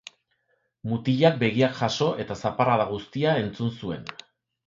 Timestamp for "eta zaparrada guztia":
2.25-3.35